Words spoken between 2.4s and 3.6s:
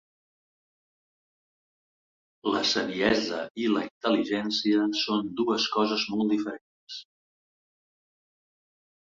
La saviesa